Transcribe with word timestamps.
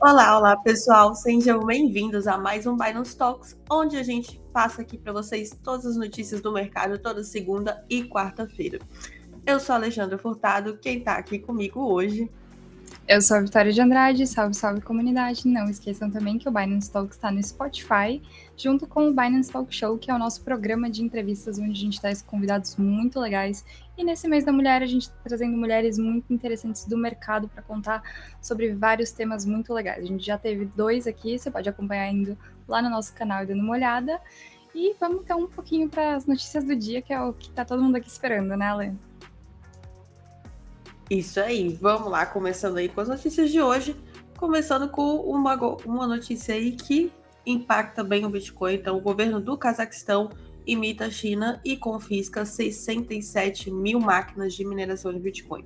Olá, 0.00 0.38
olá 0.38 0.56
pessoal, 0.56 1.12
sejam 1.12 1.66
bem-vindos 1.66 2.28
a 2.28 2.38
mais 2.38 2.68
um 2.68 2.76
Binance 2.76 3.16
Talks, 3.16 3.56
onde 3.68 3.96
a 3.96 4.02
gente 4.04 4.40
passa 4.52 4.82
aqui 4.82 4.96
para 4.96 5.12
vocês 5.12 5.50
todas 5.64 5.86
as 5.86 5.96
notícias 5.96 6.40
do 6.40 6.52
mercado 6.52 6.98
toda 6.98 7.24
segunda 7.24 7.84
e 7.90 8.04
quarta-feira. 8.04 8.78
Eu 9.44 9.58
sou 9.58 9.72
a 9.72 9.76
Alexandra 9.76 10.16
Furtado, 10.16 10.78
quem 10.78 10.98
está 10.98 11.14
aqui 11.14 11.40
comigo 11.40 11.80
hoje 11.80 12.30
eu 13.06 13.22
sou 13.22 13.38
a 13.38 13.40
Vitória 13.40 13.72
de 13.72 13.80
Andrade, 13.80 14.26
salve, 14.26 14.54
salve 14.54 14.82
comunidade. 14.82 15.48
Não 15.48 15.70
esqueçam 15.70 16.10
também 16.10 16.38
que 16.38 16.46
o 16.46 16.52
Binance 16.52 16.90
Talk 16.90 17.10
está 17.10 17.30
no 17.30 17.42
Spotify, 17.42 18.20
junto 18.54 18.86
com 18.86 19.08
o 19.08 19.14
Binance 19.14 19.50
Talk 19.50 19.74
Show, 19.74 19.96
que 19.96 20.10
é 20.10 20.14
o 20.14 20.18
nosso 20.18 20.42
programa 20.42 20.90
de 20.90 21.02
entrevistas 21.02 21.58
onde 21.58 21.70
a 21.70 21.74
gente 21.74 21.98
traz 21.98 22.20
convidados 22.20 22.76
muito 22.76 23.18
legais. 23.18 23.64
E 23.98 24.04
nesse 24.04 24.28
mês 24.28 24.44
da 24.44 24.52
mulher, 24.52 24.80
a 24.80 24.86
gente 24.86 25.02
está 25.02 25.16
trazendo 25.24 25.56
mulheres 25.56 25.98
muito 25.98 26.32
interessantes 26.32 26.84
do 26.84 26.96
mercado 26.96 27.48
para 27.48 27.60
contar 27.64 28.00
sobre 28.40 28.72
vários 28.72 29.10
temas 29.10 29.44
muito 29.44 29.74
legais. 29.74 30.04
A 30.04 30.06
gente 30.06 30.24
já 30.24 30.38
teve 30.38 30.66
dois 30.66 31.08
aqui, 31.08 31.36
você 31.36 31.50
pode 31.50 31.68
acompanhar 31.68 32.08
indo 32.08 32.38
lá 32.68 32.80
no 32.80 32.88
nosso 32.88 33.12
canal 33.12 33.42
e 33.42 33.46
dando 33.46 33.60
uma 33.60 33.72
olhada. 33.72 34.20
E 34.72 34.94
vamos 35.00 35.22
então 35.22 35.40
um 35.40 35.48
pouquinho 35.48 35.88
para 35.88 36.14
as 36.14 36.26
notícias 36.26 36.62
do 36.62 36.76
dia, 36.76 37.02
que 37.02 37.12
é 37.12 37.20
o 37.20 37.32
que 37.32 37.48
está 37.48 37.64
todo 37.64 37.82
mundo 37.82 37.96
aqui 37.96 38.06
esperando, 38.06 38.56
né, 38.56 38.66
Ale? 38.66 38.96
Isso 41.10 41.40
aí, 41.40 41.68
vamos 41.74 42.08
lá, 42.08 42.24
começando 42.24 42.76
aí 42.76 42.88
com 42.88 43.00
as 43.00 43.08
notícias 43.08 43.50
de 43.50 43.60
hoje. 43.60 43.96
Começando 44.36 44.88
com 44.88 45.16
uma, 45.22 45.56
uma 45.84 46.06
notícia 46.06 46.54
aí 46.54 46.70
que 46.70 47.10
impacta 47.44 48.04
bem 48.04 48.24
o 48.24 48.30
Bitcoin. 48.30 48.74
Então, 48.74 48.96
o 48.96 49.00
governo 49.00 49.40
do 49.40 49.58
Cazaquistão 49.58 50.30
imita 50.68 51.06
a 51.06 51.10
China 51.10 51.60
e 51.64 51.76
confisca 51.76 52.44
67 52.44 53.70
mil 53.70 53.98
máquinas 53.98 54.54
de 54.54 54.64
mineração 54.64 55.12
de 55.12 55.18
Bitcoin. 55.18 55.62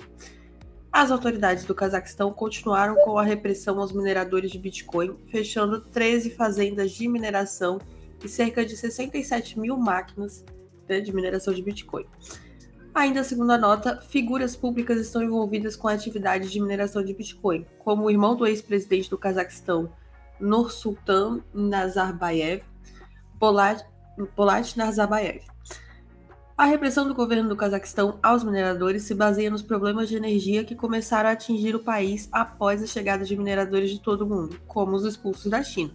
As 0.92 1.10
autoridades 1.10 1.64
do 1.64 1.74
Cazaquistão 1.74 2.32
continuaram 2.32 2.94
com 3.04 3.18
a 3.18 3.24
repressão 3.24 3.80
aos 3.80 3.92
mineradores 3.92 4.52
de 4.52 4.58
Bitcoin, 4.58 5.16
fechando 5.28 5.80
13 5.80 6.30
fazendas 6.30 6.92
de 6.92 7.08
mineração 7.08 7.80
e 8.24 8.28
cerca 8.28 8.64
de 8.64 8.76
67 8.76 9.58
mil 9.58 9.76
máquinas 9.76 10.44
né, 10.88 11.00
de 11.00 11.12
mineração 11.12 11.52
de 11.52 11.62
Bitcoin. 11.62 12.06
Ainda 12.94 13.24
segundo 13.24 13.50
a 13.52 13.58
nota, 13.58 14.00
figuras 14.02 14.54
públicas 14.54 15.00
estão 15.00 15.22
envolvidas 15.22 15.74
com 15.74 15.88
atividades 15.88 16.52
de 16.52 16.60
mineração 16.60 17.02
de 17.02 17.14
Bitcoin, 17.14 17.66
como 17.78 18.04
o 18.04 18.10
irmão 18.10 18.36
do 18.36 18.46
ex-presidente 18.46 19.10
do 19.10 19.18
Cazaquistão, 19.18 19.90
Nursultan 20.38 21.40
Nazarbayev, 21.54 22.62
Polat, 23.40 23.82
Polat 24.36 24.76
Nazarbayev. 24.76 25.42
A 26.56 26.66
repressão 26.66 27.08
do 27.08 27.14
governo 27.14 27.48
do 27.48 27.56
Cazaquistão 27.56 28.18
aos 28.22 28.44
mineradores 28.44 29.02
se 29.02 29.14
baseia 29.14 29.50
nos 29.50 29.62
problemas 29.62 30.08
de 30.08 30.16
energia 30.16 30.64
que 30.64 30.76
começaram 30.76 31.30
a 31.30 31.32
atingir 31.32 31.74
o 31.74 31.82
país 31.82 32.28
após 32.30 32.82
a 32.82 32.86
chegada 32.86 33.24
de 33.24 33.36
mineradores 33.36 33.90
de 33.90 33.98
todo 33.98 34.22
o 34.22 34.28
mundo, 34.28 34.60
como 34.68 34.94
os 34.94 35.04
expulsos 35.04 35.50
da 35.50 35.62
China. 35.62 35.90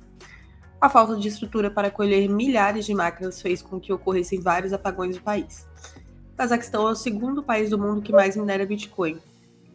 A 0.82 0.90
falta 0.90 1.16
de 1.16 1.28
estrutura 1.28 1.72
para 1.72 1.88
acolher 1.88 2.28
milhares 2.28 2.86
de 2.86 2.94
máquinas 2.94 3.42
fez 3.42 3.62
com 3.62 3.80
que 3.80 3.94
ocorressem 3.94 4.42
vários 4.42 4.74
apagões 4.74 5.16
no 5.16 5.22
país. 5.22 5.68
O 6.34 6.38
Cazaquistão 6.38 6.88
é 6.88 6.92
o 6.92 6.96
segundo 6.96 7.42
país 7.42 7.70
do 7.70 7.78
mundo 7.78 8.02
que 8.02 8.12
mais 8.12 8.36
minera 8.36 8.66
Bitcoin. 8.66 9.20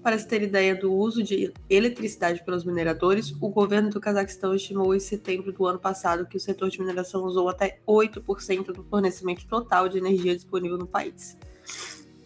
Para 0.03 0.19
se 0.19 0.27
ter 0.27 0.43
ideia 0.43 0.75
do 0.75 0.93
uso 0.93 1.23
de 1.23 1.53
eletricidade 1.71 2.45
pelos 2.45 2.65
mineradores, 2.65 3.33
o 3.41 3.49
governo 3.49 3.89
do 3.89 4.01
Cazaquistão 4.01 4.53
estimou 4.53 4.93
em 4.95 4.99
setembro 4.99 5.53
do 5.53 5.65
ano 5.65 5.79
passado 5.79 6.27
que 6.27 6.37
o 6.37 6.41
setor 6.41 6.71
de 6.71 6.81
mineração 6.81 7.23
usou 7.23 7.49
até 7.49 7.79
8% 7.87 8.73
do 8.73 8.83
fornecimento 8.83 9.47
total 9.47 9.89
de 9.89 9.99
energia 9.99 10.35
disponível 10.35 10.77
no 10.77 10.89
país. 10.89 11.39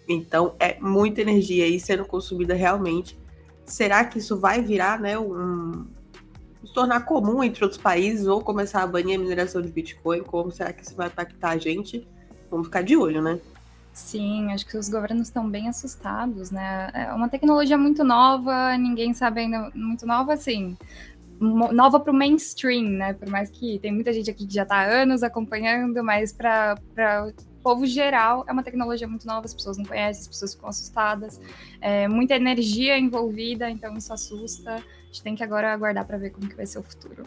Então, 0.08 0.54
é 0.58 0.80
muita 0.80 1.20
energia 1.20 1.66
aí 1.66 1.78
sendo 1.78 2.06
consumida 2.06 2.54
realmente. 2.54 3.18
Será 3.66 4.04
que 4.06 4.20
isso 4.20 4.38
vai 4.38 4.62
virar, 4.62 4.98
né, 4.98 5.18
um, 5.18 5.84
se 6.64 6.72
tornar 6.72 7.00
comum 7.04 7.44
entre 7.44 7.62
outros 7.62 7.80
países 7.80 8.26
ou 8.26 8.40
começar 8.40 8.82
a 8.82 8.86
banir 8.86 9.18
a 9.18 9.22
mineração 9.22 9.60
de 9.60 9.68
Bitcoin? 9.68 10.22
Como 10.22 10.50
será 10.50 10.72
que 10.72 10.82
isso 10.82 10.96
vai 10.96 11.08
impactar 11.08 11.50
a 11.50 11.58
gente? 11.58 12.08
Vamos 12.50 12.68
ficar 12.68 12.80
de 12.80 12.96
olho, 12.96 13.20
né? 13.20 13.38
Sim, 13.96 14.52
acho 14.52 14.66
que 14.66 14.76
os 14.76 14.90
governos 14.90 15.28
estão 15.28 15.48
bem 15.48 15.68
assustados, 15.68 16.50
né? 16.50 16.90
É 16.92 17.14
uma 17.14 17.30
tecnologia 17.30 17.78
muito 17.78 18.04
nova, 18.04 18.76
ninguém 18.76 19.14
sabe 19.14 19.40
ainda, 19.40 19.70
muito 19.74 20.04
nova, 20.06 20.34
assim, 20.34 20.76
nova 21.40 21.98
para 21.98 22.12
o 22.12 22.14
mainstream, 22.14 22.90
né? 22.90 23.14
Por 23.14 23.26
mais 23.30 23.48
que 23.50 23.78
tem 23.78 23.90
muita 23.90 24.12
gente 24.12 24.30
aqui 24.30 24.46
que 24.46 24.52
já 24.52 24.64
está 24.64 24.76
há 24.80 24.84
anos 24.84 25.22
acompanhando, 25.22 26.04
mas 26.04 26.30
para 26.30 26.76
o 27.26 27.62
povo 27.62 27.86
geral 27.86 28.44
é 28.46 28.52
uma 28.52 28.62
tecnologia 28.62 29.08
muito 29.08 29.26
nova, 29.26 29.46
as 29.46 29.54
pessoas 29.54 29.78
não 29.78 29.86
conhecem, 29.86 30.20
as 30.20 30.28
pessoas 30.28 30.52
ficam 30.52 30.68
assustadas, 30.68 31.40
é, 31.80 32.06
muita 32.06 32.34
energia 32.34 32.98
envolvida, 32.98 33.70
então 33.70 33.96
isso 33.96 34.12
assusta. 34.12 34.74
A 34.74 35.06
gente 35.06 35.22
tem 35.22 35.34
que 35.34 35.42
agora 35.42 35.72
aguardar 35.72 36.06
para 36.06 36.18
ver 36.18 36.30
como 36.32 36.46
que 36.46 36.54
vai 36.54 36.66
ser 36.66 36.80
o 36.80 36.82
futuro. 36.82 37.24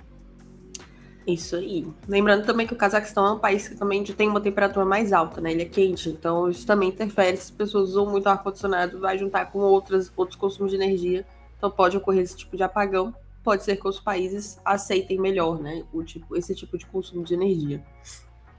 Isso 1.27 1.55
aí. 1.55 1.87
Lembrando 2.07 2.45
também 2.45 2.65
que 2.65 2.73
o 2.73 2.77
Cazaquistão 2.77 3.25
é 3.25 3.31
um 3.33 3.39
país 3.39 3.67
que 3.67 3.75
também 3.75 4.03
tem 4.03 4.27
uma 4.27 4.41
temperatura 4.41 4.85
mais 4.85 5.13
alta, 5.13 5.39
né? 5.39 5.51
Ele 5.51 5.61
é 5.61 5.65
quente, 5.65 6.09
então 6.09 6.49
isso 6.49 6.65
também 6.65 6.89
interfere. 6.89 7.37
Se 7.37 7.43
as 7.43 7.51
pessoas 7.51 7.89
usam 7.89 8.09
muito 8.09 8.27
ar-condicionado, 8.27 8.99
vai 8.99 9.17
juntar 9.17 9.45
com 9.51 9.59
outras, 9.59 10.11
outros 10.15 10.37
consumos 10.37 10.71
de 10.71 10.77
energia. 10.77 11.25
Então 11.57 11.69
pode 11.69 11.97
ocorrer 11.97 12.23
esse 12.23 12.35
tipo 12.35 12.57
de 12.57 12.63
apagão. 12.63 13.13
Pode 13.43 13.63
ser 13.63 13.75
que 13.75 13.87
os 13.87 13.99
países 13.99 14.59
aceitem 14.65 15.19
melhor, 15.19 15.59
né? 15.59 15.83
O 15.93 16.03
tipo, 16.03 16.35
esse 16.35 16.55
tipo 16.55 16.77
de 16.77 16.85
consumo 16.85 17.23
de 17.23 17.33
energia. 17.33 17.83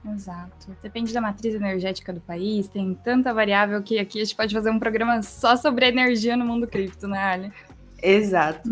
Exato. 0.05 0.75
Depende 0.81 1.13
da 1.13 1.21
matriz 1.21 1.53
energética 1.53 2.11
do 2.11 2.21
país, 2.21 2.67
tem 2.67 2.93
tanta 3.03 3.33
variável 3.33 3.81
que 3.83 3.99
aqui 3.99 4.19
a 4.19 4.23
gente 4.23 4.35
pode 4.35 4.53
fazer 4.53 4.71
um 4.71 4.79
programa 4.79 5.21
só 5.21 5.55
sobre 5.55 5.87
energia 5.87 6.35
no 6.35 6.45
mundo 6.45 6.67
cripto, 6.67 7.07
né, 7.07 7.19
Ali? 7.19 7.53
Exato. 8.01 8.67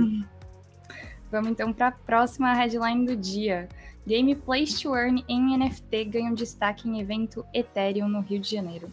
Vamos 1.32 1.52
então 1.52 1.72
para 1.72 1.88
a 1.88 1.92
próxima 1.92 2.54
headline 2.54 3.06
do 3.06 3.16
dia. 3.16 3.70
Game 4.06 4.34
Place 4.34 4.82
to 4.82 4.96
Earn 4.96 5.24
em 5.28 5.58
NFT 5.58 6.06
ganha 6.06 6.32
um 6.32 6.34
destaque 6.34 6.90
em 6.90 7.00
evento 7.00 7.46
Ethereum 7.54 8.08
no 8.08 8.22
Rio 8.22 8.40
de 8.40 8.50
Janeiro. 8.50 8.92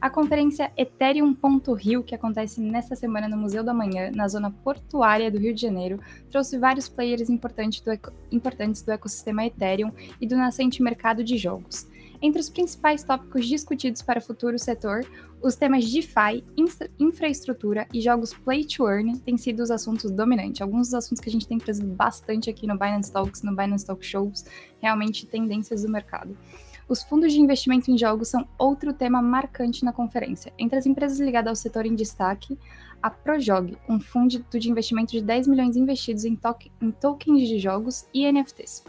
A 0.00 0.10
conferência 0.10 0.72
Ethereum.rio, 0.76 2.02
que 2.02 2.14
acontece 2.14 2.60
nesta 2.60 2.94
semana 2.96 3.28
no 3.28 3.36
Museu 3.36 3.62
da 3.62 3.72
Manhã, 3.72 4.10
na 4.14 4.28
zona 4.28 4.50
portuária 4.50 5.30
do 5.30 5.38
Rio 5.38 5.54
de 5.54 5.62
Janeiro, 5.62 6.00
trouxe 6.30 6.58
vários 6.58 6.88
players 6.88 7.30
importantes 7.30 7.80
do 8.82 8.92
ecossistema 8.92 9.46
Ethereum 9.46 9.92
e 10.20 10.26
do 10.26 10.36
nascente 10.36 10.82
mercado 10.82 11.22
de 11.24 11.38
jogos. 11.38 11.88
Entre 12.26 12.40
os 12.40 12.48
principais 12.48 13.04
tópicos 13.04 13.46
discutidos 13.46 14.02
para 14.02 14.18
o 14.18 14.22
futuro 14.22 14.58
setor, 14.58 15.06
os 15.40 15.54
temas 15.54 15.88
DeFi, 15.88 16.42
infraestrutura 16.98 17.86
e 17.94 18.00
jogos 18.00 18.34
Play 18.34 18.64
to 18.64 18.88
Earn 18.88 19.16
têm 19.20 19.36
sido 19.36 19.62
os 19.62 19.70
assuntos 19.70 20.10
dominantes. 20.10 20.60
Alguns 20.60 20.88
dos 20.88 20.94
assuntos 20.94 21.20
que 21.20 21.28
a 21.28 21.32
gente 21.32 21.46
tem 21.46 21.56
trazido 21.56 21.86
bastante 21.86 22.50
aqui 22.50 22.66
no 22.66 22.76
Binance 22.76 23.12
Talks, 23.12 23.44
no 23.44 23.54
Binance 23.54 23.86
Talk 23.86 24.04
Shows, 24.04 24.44
realmente 24.80 25.24
tendências 25.24 25.82
do 25.82 25.88
mercado. 25.88 26.36
Os 26.88 27.04
fundos 27.04 27.32
de 27.32 27.40
investimento 27.40 27.92
em 27.92 27.96
jogos 27.96 28.26
são 28.26 28.44
outro 28.58 28.92
tema 28.92 29.22
marcante 29.22 29.84
na 29.84 29.92
conferência. 29.92 30.52
Entre 30.58 30.76
as 30.76 30.84
empresas 30.84 31.20
ligadas 31.20 31.50
ao 31.50 31.54
setor 31.54 31.86
em 31.86 31.94
destaque, 31.94 32.58
a 33.00 33.08
Projog, 33.08 33.78
um 33.88 34.00
fundo 34.00 34.44
de 34.50 34.68
investimento 34.68 35.12
de 35.12 35.22
10 35.22 35.46
milhões 35.46 35.76
investidos 35.76 36.24
em, 36.24 36.36
em 36.82 36.90
tokens 36.90 37.48
de 37.48 37.60
jogos 37.60 38.04
e 38.12 38.28
NFTs. 38.32 38.82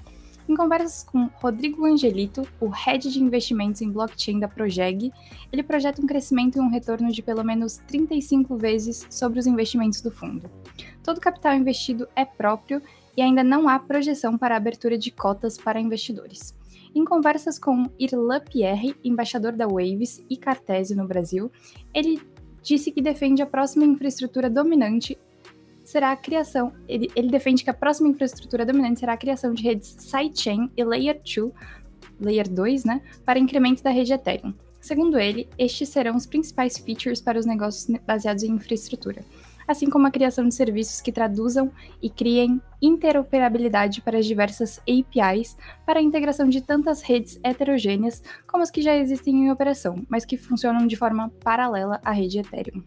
Em 0.47 0.55
conversas 0.55 1.03
com 1.03 1.29
Rodrigo 1.41 1.85
Angelito, 1.85 2.47
o 2.61 2.67
head 2.67 3.11
de 3.11 3.21
investimentos 3.21 3.81
em 3.81 3.91
blockchain 3.91 4.39
da 4.39 4.47
Progeg, 4.47 5.11
ele 5.51 5.61
projeta 5.61 6.01
um 6.01 6.05
crescimento 6.05 6.57
e 6.57 6.61
um 6.61 6.69
retorno 6.69 7.11
de 7.11 7.21
pelo 7.21 7.43
menos 7.43 7.77
35 7.79 8.55
vezes 8.55 9.05
sobre 9.09 9.39
os 9.39 9.45
investimentos 9.45 9.99
do 9.99 10.09
fundo. 10.09 10.49
Todo 11.03 11.19
capital 11.19 11.53
investido 11.53 12.07
é 12.15 12.23
próprio 12.23 12.81
e 13.17 13.21
ainda 13.21 13.43
não 13.43 13.67
há 13.67 13.77
projeção 13.77 14.37
para 14.37 14.55
a 14.55 14.57
abertura 14.57 14.97
de 14.97 15.11
cotas 15.11 15.57
para 15.57 15.81
investidores. 15.81 16.55
Em 16.95 17.03
conversas 17.03 17.59
com 17.59 17.91
Irlan 17.99 18.39
Pierre, 18.39 18.95
embaixador 19.03 19.51
da 19.51 19.67
Waves 19.67 20.23
e 20.29 20.37
Cartesio 20.37 20.95
no 20.95 21.07
Brasil, 21.07 21.51
ele 21.93 22.21
disse 22.61 22.91
que 22.91 23.01
defende 23.01 23.41
a 23.41 23.45
próxima 23.45 23.85
infraestrutura 23.85 24.49
dominante 24.49 25.17
será 25.87 26.11
a 26.11 26.17
criação. 26.17 26.73
Ele, 26.85 27.09
ele 27.15 27.29
defende 27.29 27.63
que 27.63 27.69
a 27.69 27.73
próxima 27.73 28.09
infraestrutura 28.09 28.65
dominante 28.65 28.99
será 28.99 29.13
a 29.13 29.17
criação 29.17 29.53
de 29.53 29.63
redes 29.63 29.95
sidechain 29.97 30.69
e 30.75 30.83
Layer 30.83 31.21
2, 31.23 31.53
Layer 32.19 32.49
2, 32.49 32.83
né, 32.83 33.01
para 33.25 33.39
incremento 33.39 33.81
da 33.81 33.89
rede 33.89 34.11
Ethereum. 34.11 34.53
Segundo 34.81 35.17
ele, 35.17 35.47
estes 35.57 35.87
serão 35.87 36.17
os 36.17 36.25
principais 36.25 36.77
features 36.77 37.21
para 37.21 37.39
os 37.39 37.45
negócios 37.45 37.87
baseados 38.05 38.43
em 38.43 38.51
infraestrutura, 38.51 39.23
assim 39.65 39.89
como 39.89 40.05
a 40.05 40.11
criação 40.11 40.45
de 40.45 40.53
serviços 40.53 40.99
que 40.99 41.11
traduzam 41.11 41.71
e 42.01 42.09
criem 42.09 42.61
interoperabilidade 42.81 44.01
para 44.01 44.17
as 44.17 44.25
diversas 44.25 44.79
APIs 44.79 45.55
para 45.85 45.99
a 45.99 46.03
integração 46.03 46.49
de 46.49 46.61
tantas 46.61 47.01
redes 47.01 47.39
heterogêneas 47.41 48.21
como 48.45 48.61
as 48.61 48.69
que 48.69 48.81
já 48.81 48.95
existem 48.95 49.45
em 49.45 49.51
operação, 49.51 50.05
mas 50.09 50.25
que 50.25 50.37
funcionam 50.37 50.85
de 50.85 50.97
forma 50.97 51.29
paralela 51.41 51.99
à 52.03 52.11
rede 52.11 52.39
Ethereum 52.39 52.83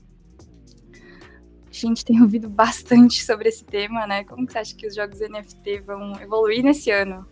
a 1.71 1.89
gente 1.89 2.05
tem 2.05 2.21
ouvido 2.21 2.49
bastante 2.49 3.25
sobre 3.25 3.49
esse 3.49 3.65
tema, 3.65 4.07
né? 4.07 4.25
Como 4.25 4.47
que 4.47 4.53
você 4.53 4.59
acha 4.59 4.75
que 4.75 4.87
os 4.87 4.95
jogos 4.95 5.21
NFT 5.21 5.81
vão 5.81 6.21
evoluir 6.21 6.63
nesse 6.63 6.91
ano? 6.91 7.27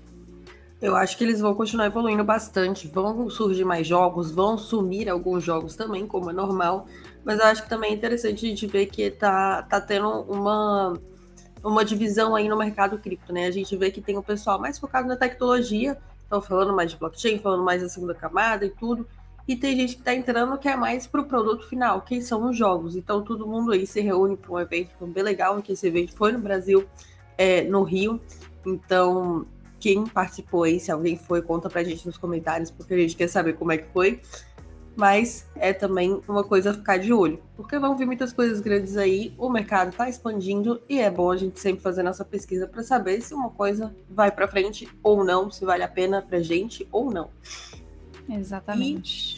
Eu 0.80 0.94
acho 0.94 1.18
que 1.18 1.24
eles 1.24 1.40
vão 1.40 1.54
continuar 1.54 1.86
evoluindo 1.86 2.22
bastante. 2.22 2.86
Vão 2.86 3.28
surgir 3.28 3.64
mais 3.64 3.86
jogos, 3.86 4.30
vão 4.30 4.56
sumir 4.56 5.08
alguns 5.08 5.42
jogos 5.42 5.74
também, 5.74 6.06
como 6.06 6.30
é 6.30 6.32
normal. 6.32 6.86
Mas 7.24 7.40
eu 7.40 7.46
acho 7.46 7.64
que 7.64 7.68
também 7.68 7.90
é 7.90 7.94
interessante 7.94 8.46
a 8.46 8.48
gente 8.48 8.66
ver 8.66 8.86
que 8.86 9.10
tá, 9.10 9.62
tá 9.62 9.80
tendo 9.80 10.08
uma 10.22 10.94
uma 11.62 11.84
divisão 11.84 12.36
aí 12.36 12.48
no 12.48 12.56
mercado 12.56 12.98
cripto, 12.98 13.32
né? 13.32 13.46
A 13.46 13.50
gente 13.50 13.76
vê 13.76 13.90
que 13.90 14.00
tem 14.00 14.16
o 14.16 14.22
pessoal 14.22 14.60
mais 14.60 14.78
focado 14.78 15.08
na 15.08 15.16
tecnologia, 15.16 15.98
estão 16.22 16.40
falando 16.40 16.74
mais 16.74 16.90
de 16.90 16.96
blockchain, 16.96 17.38
falando 17.40 17.64
mais 17.64 17.82
da 17.82 17.88
segunda 17.88 18.14
camada 18.14 18.64
e 18.64 18.70
tudo. 18.70 19.06
E 19.48 19.56
tem 19.56 19.74
gente 19.74 19.94
que 19.94 20.02
está 20.02 20.14
entrando 20.14 20.58
que 20.58 20.68
é 20.68 20.76
mais 20.76 21.06
para 21.06 21.22
o 21.22 21.24
produto 21.24 21.66
final, 21.66 22.02
que 22.02 22.20
são 22.20 22.50
os 22.50 22.56
jogos. 22.56 22.94
Então 22.94 23.24
todo 23.24 23.46
mundo 23.46 23.72
aí 23.72 23.86
se 23.86 24.00
reúne 24.00 24.36
para 24.36 24.52
um 24.52 24.60
evento 24.60 25.06
bem 25.06 25.24
legal, 25.24 25.60
que 25.62 25.72
esse 25.72 25.86
evento 25.86 26.14
foi 26.14 26.32
no 26.32 26.38
Brasil, 26.38 26.86
é, 27.38 27.62
no 27.62 27.82
Rio. 27.82 28.20
Então, 28.66 29.46
quem 29.80 30.06
participou 30.06 30.64
aí, 30.64 30.78
se 30.78 30.92
alguém 30.92 31.16
foi, 31.16 31.40
conta 31.40 31.70
pra 31.70 31.82
gente 31.82 32.04
nos 32.04 32.18
comentários, 32.18 32.70
porque 32.70 32.92
a 32.92 32.98
gente 32.98 33.16
quer 33.16 33.28
saber 33.28 33.54
como 33.54 33.72
é 33.72 33.78
que 33.78 33.90
foi 33.90 34.20
mas 34.98 35.46
é 35.54 35.72
também 35.72 36.20
uma 36.26 36.42
coisa 36.42 36.72
a 36.72 36.74
ficar 36.74 36.96
de 36.96 37.12
olho, 37.12 37.40
porque 37.54 37.78
vão 37.78 37.96
vir 37.96 38.04
muitas 38.04 38.32
coisas 38.32 38.60
grandes 38.60 38.96
aí, 38.96 39.32
o 39.38 39.48
mercado 39.48 39.90
está 39.90 40.08
expandindo 40.08 40.82
e 40.88 40.98
é 40.98 41.08
bom 41.08 41.30
a 41.30 41.36
gente 41.36 41.60
sempre 41.60 41.80
fazer 41.80 42.02
nossa 42.02 42.24
pesquisa 42.24 42.66
para 42.66 42.82
saber 42.82 43.20
se 43.20 43.32
uma 43.32 43.48
coisa 43.48 43.94
vai 44.10 44.32
para 44.32 44.48
frente 44.48 44.88
ou 45.00 45.22
não, 45.22 45.52
se 45.52 45.64
vale 45.64 45.84
a 45.84 45.88
pena 45.88 46.20
para 46.20 46.40
gente 46.40 46.84
ou 46.90 47.12
não. 47.12 47.30
Exatamente. 48.28 49.37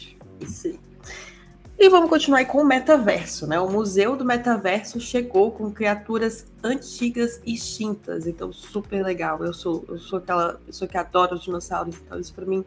E 1.83 1.89
vamos 1.89 2.11
continuar 2.11 2.45
com 2.45 2.59
o 2.59 2.63
metaverso, 2.63 3.47
né? 3.47 3.59
O 3.59 3.67
Museu 3.67 4.15
do 4.15 4.23
Metaverso 4.23 4.99
chegou 4.99 5.51
com 5.51 5.71
criaturas 5.71 6.45
antigas 6.63 7.41
extintas, 7.43 8.27
então 8.27 8.53
super 8.53 9.03
legal. 9.03 9.43
Eu 9.43 9.51
sou 9.51 9.83
eu 9.89 9.97
sou 9.97 10.19
aquela 10.19 10.61
pessoa 10.63 10.87
que 10.87 10.95
adora 10.95 11.33
os 11.33 11.43
dinossauros, 11.43 11.95
então 11.95 12.19
isso 12.19 12.35
para 12.35 12.45
mim 12.45 12.63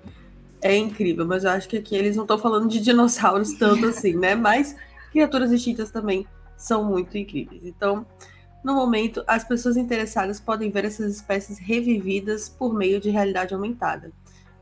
é 0.60 0.76
incrível, 0.76 1.24
mas 1.24 1.44
eu 1.44 1.50
acho 1.50 1.68
que 1.68 1.76
aqui 1.76 1.94
eles 1.94 2.16
não 2.16 2.24
estão 2.24 2.38
falando 2.38 2.68
de 2.68 2.80
dinossauros 2.80 3.52
tanto 3.58 3.86
assim, 3.86 4.14
né? 4.14 4.34
Mas 4.34 4.74
criaturas 5.12 5.52
extintas 5.52 5.92
também 5.92 6.26
são 6.56 6.82
muito 6.82 7.16
incríveis. 7.16 7.62
Então, 7.64 8.04
no 8.64 8.74
momento, 8.74 9.22
as 9.28 9.44
pessoas 9.44 9.76
interessadas 9.76 10.40
podem 10.40 10.70
ver 10.70 10.86
essas 10.86 11.14
espécies 11.14 11.58
revividas 11.58 12.48
por 12.48 12.74
meio 12.74 13.00
de 13.00 13.10
realidade 13.10 13.54
aumentada. 13.54 14.10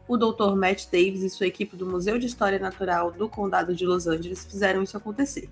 O 0.09 0.17
Dr. 0.17 0.55
Matt 0.57 0.87
Davis 0.91 1.23
e 1.23 1.31
sua 1.31 1.47
equipe 1.47 1.77
do 1.77 1.87
Museu 1.87 2.19
de 2.19 2.27
História 2.27 2.59
Natural 2.59 3.11
do 3.11 3.29
Condado 3.29 3.75
de 3.75 3.87
Los 3.87 4.07
Angeles 4.07 4.45
fizeram 4.45 4.83
isso 4.83 4.97
acontecer. 4.97 5.49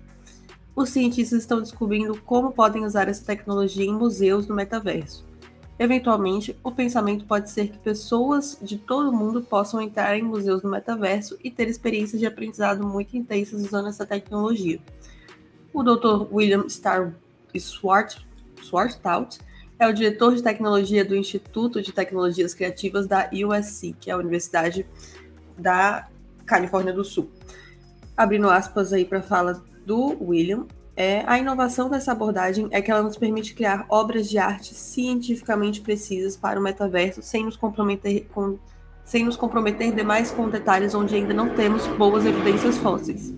Os 0.75 0.89
cientistas 0.89 1.39
estão 1.39 1.59
descobrindo 1.59 2.21
como 2.21 2.51
podem 2.51 2.85
usar 2.85 3.07
essa 3.07 3.25
tecnologia 3.25 3.85
em 3.85 3.93
museus 3.93 4.47
no 4.47 4.55
metaverso. 4.55 5.25
Eventualmente, 5.77 6.55
o 6.63 6.71
pensamento 6.71 7.25
pode 7.25 7.49
ser 7.49 7.69
que 7.69 7.79
pessoas 7.79 8.57
de 8.61 8.77
todo 8.77 9.09
o 9.09 9.13
mundo 9.13 9.41
possam 9.41 9.81
entrar 9.81 10.15
em 10.15 10.21
museus 10.21 10.61
no 10.61 10.69
metaverso 10.69 11.37
e 11.43 11.49
ter 11.49 11.67
experiências 11.67 12.19
de 12.19 12.27
aprendizado 12.27 12.85
muito 12.87 13.17
intensas 13.17 13.63
usando 13.65 13.87
essa 13.87 14.05
tecnologia. 14.05 14.79
O 15.73 15.81
Dr. 15.81 16.27
William 16.31 16.69
Star 16.69 17.15
Swartout 17.57 19.39
é 19.81 19.87
o 19.87 19.93
diretor 19.93 20.35
de 20.35 20.43
tecnologia 20.43 21.03
do 21.03 21.15
Instituto 21.15 21.81
de 21.81 21.91
Tecnologias 21.91 22.53
Criativas 22.53 23.07
da 23.07 23.27
USC, 23.33 23.95
que 23.99 24.11
é 24.11 24.13
a 24.13 24.17
Universidade 24.17 24.85
da 25.57 26.07
Califórnia 26.45 26.93
do 26.93 27.03
Sul. 27.03 27.31
Abrindo 28.15 28.47
aspas 28.47 28.93
aí 28.93 29.03
para 29.03 29.17
a 29.17 29.23
fala 29.23 29.63
do 29.83 30.15
William, 30.23 30.67
é, 30.95 31.23
a 31.25 31.39
inovação 31.39 31.89
dessa 31.89 32.11
abordagem 32.11 32.67
é 32.69 32.79
que 32.79 32.91
ela 32.91 33.01
nos 33.01 33.17
permite 33.17 33.55
criar 33.55 33.87
obras 33.89 34.29
de 34.29 34.37
arte 34.37 34.75
cientificamente 34.75 35.81
precisas 35.81 36.37
para 36.37 36.59
o 36.59 36.63
metaverso 36.63 37.23
sem 37.23 37.43
nos 37.43 37.57
comprometer 37.57 38.27
com 38.31 38.59
sem 39.03 39.25
nos 39.25 39.35
comprometer 39.35 39.95
demais 39.95 40.29
com 40.29 40.47
detalhes 40.47 40.93
onde 40.93 41.15
ainda 41.15 41.33
não 41.33 41.55
temos 41.55 41.87
boas 41.87 42.23
evidências 42.23 42.77
fósseis. 42.77 43.33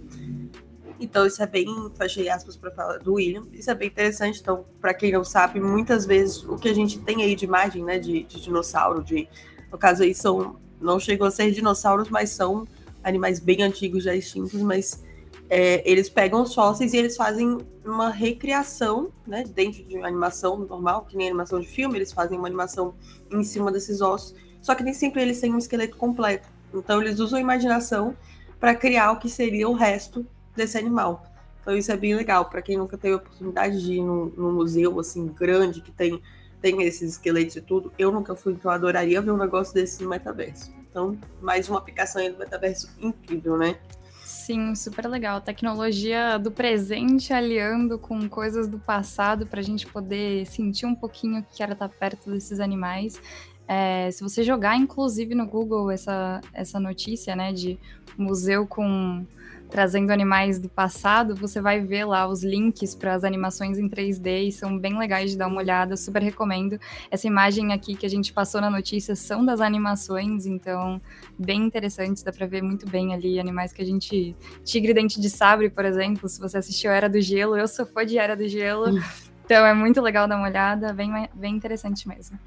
Então, 1.03 1.25
isso 1.25 1.43
é 1.43 1.47
bem, 1.47 1.67
fechei 1.95 2.29
aspas 2.29 2.55
para 2.55 2.71
falar 2.71 2.97
do 2.99 3.15
William, 3.15 3.43
isso 3.51 3.69
é 3.69 3.75
bem 3.75 3.89
interessante. 3.89 4.39
Então, 4.39 4.65
para 4.79 4.93
quem 4.93 5.11
não 5.11 5.23
sabe, 5.23 5.59
muitas 5.59 6.05
vezes 6.05 6.43
o 6.43 6.55
que 6.55 6.69
a 6.69 6.73
gente 6.73 6.99
tem 6.99 7.23
aí 7.23 7.35
de 7.35 7.45
imagem, 7.45 7.83
né, 7.83 7.99
de, 7.99 8.23
de 8.23 8.41
dinossauro, 8.41 9.03
de, 9.03 9.27
no 9.71 9.77
caso 9.77 10.03
aí 10.03 10.15
são, 10.15 10.55
não 10.79 10.99
chegou 10.99 11.27
a 11.27 11.31
ser 11.31 11.51
dinossauros, 11.51 12.09
mas 12.09 12.29
são 12.29 12.67
animais 13.03 13.39
bem 13.39 13.61
antigos, 13.63 14.05
já 14.05 14.15
extintos, 14.15 14.61
mas 14.61 15.03
é, 15.49 15.83
eles 15.89 16.09
pegam 16.09 16.41
os 16.41 16.53
fósseis 16.53 16.93
e 16.93 16.97
eles 16.97 17.17
fazem 17.17 17.57
uma 17.83 18.09
recriação, 18.09 19.11
né, 19.27 19.43
dentro 19.43 19.83
de 19.83 19.97
uma 19.97 20.07
animação 20.07 20.57
normal, 20.57 21.05
que 21.05 21.17
nem 21.17 21.27
animação 21.27 21.59
de 21.59 21.67
filme, 21.67 21.97
eles 21.97 22.13
fazem 22.13 22.37
uma 22.37 22.47
animação 22.47 22.95
em 23.29 23.43
cima 23.43 23.71
desses 23.71 23.99
ossos, 23.99 24.33
só 24.61 24.73
que 24.73 24.83
nem 24.83 24.93
sempre 24.93 25.21
eles 25.21 25.41
têm 25.41 25.53
um 25.53 25.57
esqueleto 25.57 25.97
completo. 25.97 26.47
Então 26.73 27.01
eles 27.01 27.19
usam 27.19 27.37
a 27.37 27.41
imaginação 27.41 28.15
para 28.57 28.73
criar 28.73 29.11
o 29.11 29.19
que 29.19 29.29
seria 29.29 29.67
o 29.67 29.73
resto 29.73 30.25
desse 30.55 30.77
animal. 30.77 31.23
Então 31.61 31.75
isso 31.75 31.91
é 31.91 31.97
bem 31.97 32.15
legal 32.15 32.45
para 32.45 32.61
quem 32.61 32.77
nunca 32.77 32.97
teve 32.97 33.13
a 33.13 33.17
oportunidade 33.17 33.81
de 33.81 33.93
ir 33.93 34.01
num, 34.01 34.25
num, 34.35 34.53
museu 34.53 34.99
assim 34.99 35.27
grande 35.27 35.81
que 35.81 35.91
tem 35.91 36.21
tem 36.61 36.81
esses 36.83 37.11
esqueletos 37.13 37.57
e 37.57 37.61
tudo. 37.61 37.91
Eu 37.99 38.09
nunca 38.09 38.35
fui, 38.35 38.53
então 38.53 38.71
eu 38.71 38.75
adoraria 38.75 39.21
ver 39.21 39.31
um 39.31 39.37
negócio 39.37 39.73
desse 39.73 40.01
no 40.01 40.09
metaverso. 40.09 40.71
Então, 40.89 41.17
mais 41.41 41.67
uma 41.67 41.77
aplicação 41.77 42.21
aí 42.21 42.31
do 42.31 42.39
metaverso 42.39 42.89
incrível, 43.01 43.57
né? 43.57 43.77
Sim, 44.23 44.73
super 44.73 45.05
legal. 45.07 45.41
Tecnologia 45.41 46.37
do 46.37 46.49
presente 46.49 47.33
aliando 47.33 47.99
com 47.99 48.29
coisas 48.29 48.67
do 48.67 48.79
passado 48.79 49.45
para 49.45 49.59
a 49.59 49.63
gente 49.63 49.85
poder 49.85 50.45
sentir 50.45 50.85
um 50.85 50.95
pouquinho 50.95 51.41
o 51.41 51.43
que 51.43 51.61
era 51.61 51.73
estar 51.73 51.89
perto 51.89 52.31
desses 52.31 52.61
animais. 52.61 53.21
É, 53.67 54.09
se 54.11 54.23
você 54.23 54.43
jogar, 54.43 54.77
inclusive, 54.77 55.35
no 55.35 55.45
Google 55.45 55.91
essa, 55.91 56.39
essa 56.53 56.79
notícia, 56.79 57.35
né, 57.35 57.51
de 57.51 57.77
museu 58.17 58.65
com 58.65 59.25
trazendo 59.69 60.11
animais 60.11 60.59
do 60.59 60.69
passado, 60.69 61.35
você 61.35 61.59
vai 61.59 61.79
ver 61.81 62.05
lá 62.05 62.27
os 62.27 62.43
links 62.43 62.93
para 62.93 63.13
as 63.13 63.23
animações 63.23 63.79
em 63.79 63.89
3D 63.89 64.47
e 64.47 64.51
são 64.51 64.77
bem 64.77 64.97
legais 64.97 65.31
de 65.31 65.37
dar 65.37 65.47
uma 65.47 65.57
olhada, 65.59 65.97
super 65.97 66.21
recomendo. 66.21 66.79
Essa 67.09 67.27
imagem 67.27 67.73
aqui 67.73 67.95
que 67.95 68.05
a 68.05 68.09
gente 68.09 68.31
passou 68.31 68.61
na 68.61 68.69
notícia 68.69 69.15
são 69.15 69.43
das 69.43 69.61
animações, 69.61 70.45
então 70.45 71.01
bem 71.37 71.63
interessantes, 71.63 72.21
dá 72.21 72.31
para 72.31 72.45
ver 72.45 72.61
muito 72.61 72.87
bem 72.87 73.13
ali 73.13 73.39
animais 73.39 73.73
que 73.73 73.81
a 73.81 73.85
gente 73.85 74.35
tigre 74.63 74.93
dente 74.93 75.19
de 75.19 75.29
sabre, 75.29 75.69
por 75.69 75.85
exemplo, 75.85 76.29
se 76.29 76.39
você 76.39 76.57
assistiu 76.57 76.91
Era 76.91 77.09
do 77.09 77.19
Gelo, 77.19 77.57
eu 77.57 77.67
sou 77.67 77.85
fã 77.85 78.05
de 78.05 78.17
Era 78.17 78.35
do 78.35 78.47
Gelo. 78.47 78.99
Então 79.45 79.65
é 79.65 79.73
muito 79.73 79.99
legal 80.01 80.27
dar 80.27 80.37
uma 80.37 80.47
olhada, 80.47 80.93
bem 80.93 81.11
bem 81.33 81.55
interessante 81.55 82.07
mesmo. 82.07 82.39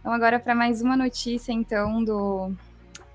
Então 0.00 0.12
agora 0.12 0.38
para 0.38 0.54
mais 0.54 0.80
uma 0.80 0.96
notícia 0.96 1.52
então 1.52 2.02
do 2.02 2.52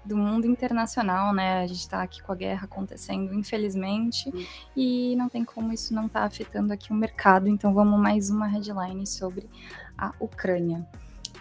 do 0.05 0.15
mundo 0.15 0.45
internacional, 0.45 1.33
né? 1.33 1.61
A 1.61 1.67
gente 1.67 1.79
está 1.79 2.01
aqui 2.01 2.21
com 2.21 2.31
a 2.31 2.35
guerra 2.35 2.65
acontecendo, 2.65 3.33
infelizmente, 3.33 4.29
uhum. 4.29 4.45
e 4.75 5.15
não 5.15 5.27
tem 5.27 5.43
como 5.43 5.73
isso 5.73 5.93
não 5.93 6.05
estar 6.05 6.21
tá 6.21 6.25
afetando 6.25 6.71
aqui 6.71 6.91
o 6.91 6.95
mercado. 6.95 7.47
Então, 7.47 7.73
vamos 7.73 7.99
mais 7.99 8.29
uma 8.29 8.47
headline 8.47 9.05
sobre 9.05 9.49
a 9.97 10.13
Ucrânia. 10.19 10.87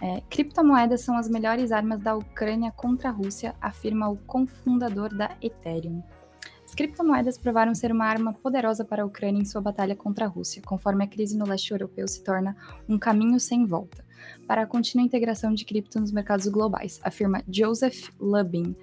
É, 0.01 0.21
criptomoedas 0.29 1.01
são 1.01 1.17
as 1.17 1.29
melhores 1.29 1.71
armas 1.71 2.01
da 2.01 2.15
Ucrânia 2.15 2.71
contra 2.71 3.09
a 3.09 3.11
Rússia, 3.11 3.55
afirma 3.61 4.09
o 4.09 4.17
cofundador 4.17 5.15
da 5.15 5.31
Ethereum. 5.41 6.03
As 6.75 6.77
criptomoedas 6.77 7.37
provaram 7.37 7.73
ser 7.73 7.89
uma 7.89 8.03
arma 8.03 8.33
poderosa 8.33 8.83
para 8.83 9.01
a 9.01 9.05
Ucrânia 9.05 9.41
em 9.41 9.45
sua 9.45 9.61
batalha 9.61 9.95
contra 9.95 10.25
a 10.25 10.27
Rússia, 10.27 10.61
conforme 10.61 11.05
a 11.05 11.07
crise 11.07 11.37
no 11.37 11.47
leste 11.47 11.71
europeu 11.71 12.05
se 12.05 12.21
torna 12.21 12.53
um 12.85 12.99
caminho 12.99 13.39
sem 13.39 13.65
volta. 13.65 14.03
Para 14.45 14.63
a 14.63 14.67
contínua 14.67 15.05
integração 15.05 15.53
de 15.53 15.63
cripto 15.63 16.01
nos 16.01 16.11
mercados 16.11 16.49
globais, 16.49 16.99
afirma 17.01 17.41
Joseph 17.47 18.09
Lubin, 18.19 18.75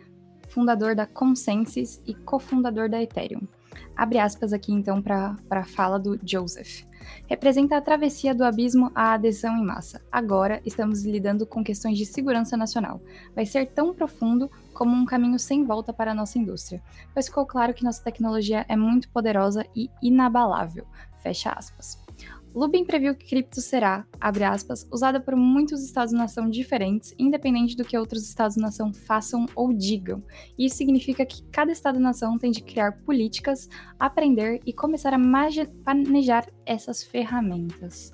fundador 0.52 0.94
da 0.94 1.06
Consensus 1.06 2.00
e 2.06 2.14
cofundador 2.14 2.88
da 2.88 3.02
Ethereum. 3.02 3.48
Abre 3.96 4.18
aspas 4.18 4.52
aqui 4.52 4.72
então 4.72 5.00
para 5.00 5.36
a 5.50 5.64
fala 5.64 5.98
do 5.98 6.18
Joseph. 6.24 6.84
Representa 7.26 7.76
a 7.76 7.80
travessia 7.80 8.34
do 8.34 8.44
abismo 8.44 8.90
à 8.94 9.14
adesão 9.14 9.56
em 9.56 9.64
massa. 9.64 10.00
Agora 10.10 10.60
estamos 10.64 11.04
lidando 11.04 11.46
com 11.46 11.64
questões 11.64 11.98
de 11.98 12.06
segurança 12.06 12.56
nacional. 12.56 13.00
Vai 13.34 13.46
ser 13.46 13.66
tão 13.66 13.94
profundo 13.94 14.50
como 14.72 14.94
um 14.94 15.04
caminho 15.04 15.38
sem 15.38 15.64
volta 15.64 15.92
para 15.92 16.12
a 16.12 16.14
nossa 16.14 16.38
indústria, 16.38 16.82
pois 17.12 17.26
ficou 17.26 17.46
claro 17.46 17.74
que 17.74 17.84
nossa 17.84 18.02
tecnologia 18.02 18.64
é 18.68 18.76
muito 18.76 19.08
poderosa 19.08 19.66
e 19.74 19.90
inabalável. 20.02 20.86
Fecha 21.22 21.50
aspas. 21.50 21.98
Lubin 22.54 22.84
previu 22.84 23.14
que 23.14 23.26
cripto 23.26 23.60
será, 23.60 24.06
abre 24.20 24.44
aspas, 24.44 24.86
usada 24.92 25.18
por 25.18 25.34
muitos 25.34 25.82
estados-nação 25.82 26.50
diferentes, 26.50 27.14
independente 27.18 27.74
do 27.76 27.84
que 27.84 27.96
outros 27.96 28.28
estados-nação 28.28 28.92
façam 28.92 29.46
ou 29.54 29.72
digam. 29.72 30.22
Isso 30.58 30.76
significa 30.76 31.24
que 31.24 31.42
cada 31.50 31.72
estado-nação 31.72 32.38
tem 32.38 32.50
de 32.50 32.62
criar 32.62 32.92
políticas, 33.04 33.68
aprender 33.98 34.60
e 34.66 34.72
começar 34.72 35.14
a 35.14 35.18
manejar 35.18 36.46
essas 36.66 37.02
ferramentas. 37.02 38.12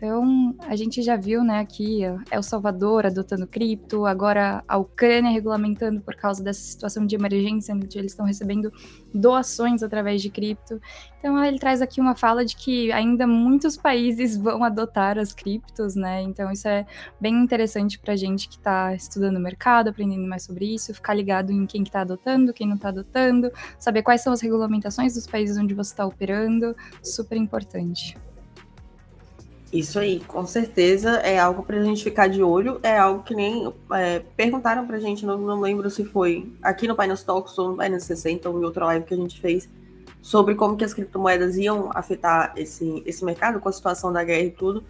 Então, 0.00 0.56
a 0.60 0.74
gente 0.76 1.02
já 1.02 1.14
viu, 1.14 1.44
né, 1.44 1.60
aqui 1.60 2.00
El 2.30 2.42
Salvador 2.42 3.04
adotando 3.04 3.46
cripto, 3.46 4.06
agora 4.06 4.64
a 4.66 4.78
Ucrânia 4.78 5.30
regulamentando 5.30 6.00
por 6.00 6.16
causa 6.16 6.42
dessa 6.42 6.62
situação 6.62 7.04
de 7.04 7.14
emergência, 7.14 7.74
onde 7.74 7.98
eles 7.98 8.12
estão 8.12 8.24
recebendo 8.24 8.72
doações 9.12 9.82
através 9.82 10.22
de 10.22 10.30
cripto. 10.30 10.80
Então, 11.18 11.44
ele 11.44 11.58
traz 11.58 11.82
aqui 11.82 12.00
uma 12.00 12.16
fala 12.16 12.46
de 12.46 12.56
que 12.56 12.90
ainda 12.90 13.26
muitos 13.26 13.76
países 13.76 14.38
vão 14.38 14.64
adotar 14.64 15.18
as 15.18 15.34
criptos, 15.34 15.94
né? 15.94 16.22
Então, 16.22 16.50
isso 16.50 16.66
é 16.66 16.86
bem 17.20 17.34
interessante 17.34 17.98
para 17.98 18.16
gente 18.16 18.48
que 18.48 18.56
está 18.56 18.94
estudando 18.94 19.36
o 19.36 19.40
mercado, 19.40 19.88
aprendendo 19.88 20.26
mais 20.26 20.44
sobre 20.44 20.64
isso, 20.64 20.94
ficar 20.94 21.12
ligado 21.12 21.52
em 21.52 21.66
quem 21.66 21.82
está 21.82 21.98
tá 21.98 22.00
adotando, 22.00 22.54
quem 22.54 22.66
não 22.66 22.76
está 22.76 22.88
adotando, 22.88 23.52
saber 23.78 24.02
quais 24.02 24.22
são 24.22 24.32
as 24.32 24.40
regulamentações 24.40 25.12
dos 25.12 25.26
países 25.26 25.58
onde 25.58 25.74
você 25.74 25.90
está 25.92 26.06
operando, 26.06 26.74
super 27.02 27.36
importante. 27.36 28.16
Isso 29.72 30.00
aí, 30.00 30.18
com 30.20 30.44
certeza 30.44 31.10
é 31.18 31.38
algo 31.38 31.62
para 31.62 31.78
a 31.78 31.82
gente 31.82 32.02
ficar 32.02 32.26
de 32.26 32.42
olho. 32.42 32.80
É 32.82 32.98
algo 32.98 33.22
que 33.22 33.34
nem 33.34 33.72
é, 33.92 34.18
perguntaram 34.36 34.84
para 34.84 34.96
a 34.96 35.00
gente, 35.00 35.24
não, 35.24 35.38
não, 35.38 35.60
lembro 35.60 35.88
se 35.88 36.04
foi 36.04 36.52
aqui 36.60 36.88
no 36.88 36.96
Binance 36.96 37.24
Talks 37.24 37.56
ou 37.56 37.70
no 37.70 37.76
Binance 37.76 38.06
60 38.06 38.48
ou 38.50 38.60
em 38.60 38.64
outra 38.64 38.86
live 38.86 39.04
que 39.04 39.14
a 39.14 39.16
gente 39.16 39.40
fez, 39.40 39.68
sobre 40.20 40.56
como 40.56 40.76
que 40.76 40.84
as 40.84 40.92
criptomoedas 40.92 41.56
iam 41.56 41.88
afetar 41.94 42.52
esse, 42.56 43.00
esse 43.06 43.24
mercado 43.24 43.60
com 43.60 43.68
a 43.68 43.72
situação 43.72 44.12
da 44.12 44.24
guerra 44.24 44.46
e 44.46 44.50
tudo. 44.50 44.82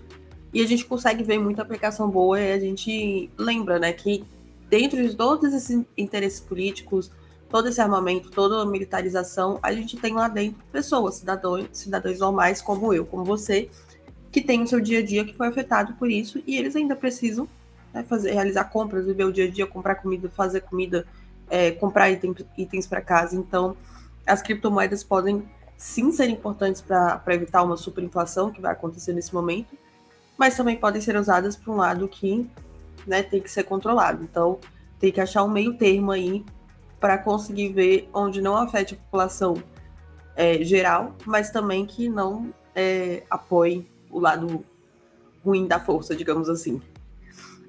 E 0.53 0.63
a 0.63 0.67
gente 0.67 0.87
consegue 0.87 1.23
ver 1.23 1.39
muita 1.39 1.61
aplicação 1.61 2.09
boa 2.09 2.41
e 2.41 2.53
a 2.53 2.59
gente 2.59 3.31
lembra 3.37 3.79
né, 3.79 3.93
que 3.93 4.25
dentro 4.71 5.03
de 5.07 5.15
todos 5.15 5.53
esses 5.53 5.85
interesses 5.97 6.41
políticos, 6.41 7.11
todo 7.51 7.69
esse 7.69 7.81
armamento, 7.83 8.31
toda 8.31 8.63
a 8.63 8.67
militarização, 8.67 9.59
a 9.63 9.73
gente 9.73 9.99
tem 9.99 10.15
lá 10.15 10.27
dentro 10.27 10.65
pessoas, 10.73 11.17
cidadãos, 11.17 11.69
cidadãos 11.73 12.19
normais 12.19 12.63
como 12.63 12.95
eu, 12.95 13.05
como 13.05 13.25
você, 13.25 13.69
que 14.31 14.41
tem 14.41 14.63
o 14.63 14.67
seu 14.67 14.81
dia 14.81 15.01
a 15.01 15.03
dia 15.05 15.25
que 15.25 15.35
foi 15.35 15.49
afetado 15.49 15.95
por 15.95 16.11
isso 16.11 16.43
e 16.47 16.57
eles 16.57 16.77
ainda 16.77 16.95
precisam 16.95 17.49
né, 17.93 18.05
fazer, 18.05 18.33
realizar 18.33 18.65
compras, 18.65 19.07
viver 19.07 19.25
o 19.25 19.33
dia 19.33 19.47
a 19.47 19.51
dia, 19.51 19.67
comprar 19.67 19.97
comida, 19.97 20.31
fazer 20.31 20.61
comida, 20.63 21.07
é, 21.49 21.73
comprar 21.73 22.11
itens, 22.11 22.37
itens 22.57 22.87
para 22.87 23.01
casa. 23.01 23.37
Então, 23.37 23.77
as 24.27 24.41
criptomoedas 24.41 25.03
podem 25.03 25.43
sim 25.77 26.13
ser 26.13 26.29
importantes 26.29 26.81
para 26.81 27.23
evitar 27.29 27.63
uma 27.63 27.77
superinflação 27.77 28.51
que 28.51 28.61
vai 28.61 28.73
acontecer 28.73 29.13
nesse 29.13 29.35
momento, 29.35 29.77
mas 30.39 30.57
também 30.57 30.77
podem 30.77 31.01
ser 31.01 31.17
usadas 31.17 31.57
para 31.57 31.73
um 31.73 31.77
lado 31.77 32.07
que 32.07 32.49
né, 33.07 33.23
tem 33.23 33.41
que 33.41 33.51
ser 33.51 33.65
controlado. 33.65 34.23
Então, 34.23 34.59
tem 34.99 35.11
que 35.11 35.21
achar 35.21 35.43
um 35.43 35.49
meio 35.49 35.75
termo 35.77 36.13
aí 36.13 36.45
para 37.01 37.17
conseguir 37.19 37.71
ver 37.71 38.09
onde 38.13 38.41
não 38.43 38.57
afete 38.57 38.95
a 38.95 38.97
população 38.99 39.61
é, 40.37 40.63
geral, 40.63 41.17
mas 41.25 41.51
também 41.51 41.87
que 41.87 42.09
não 42.09 42.53
é, 42.75 43.25
apoie 43.31 43.89
o 44.11 44.19
lado 44.19 44.65
ruim 45.45 45.67
da 45.67 45.79
força, 45.81 46.15
digamos 46.15 46.49
assim. 46.49 46.81